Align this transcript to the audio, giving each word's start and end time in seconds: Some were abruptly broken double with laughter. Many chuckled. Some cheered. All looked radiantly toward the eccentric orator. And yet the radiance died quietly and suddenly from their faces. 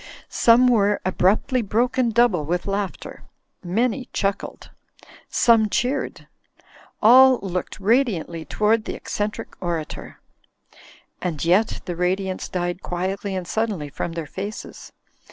Some 0.29 0.65
were 0.67 0.99
abruptly 1.05 1.61
broken 1.61 2.09
double 2.09 2.43
with 2.43 2.65
laughter. 2.65 3.21
Many 3.63 4.09
chuckled. 4.13 4.71
Some 5.29 5.69
cheered. 5.69 6.25
All 7.03 7.37
looked 7.43 7.79
radiantly 7.79 8.43
toward 8.43 8.85
the 8.85 8.95
eccentric 8.95 9.55
orator. 9.61 10.19
And 11.21 11.45
yet 11.45 11.81
the 11.85 11.95
radiance 11.95 12.49
died 12.49 12.81
quietly 12.81 13.35
and 13.35 13.47
suddenly 13.47 13.89
from 13.89 14.13
their 14.13 14.25
faces. 14.25 14.91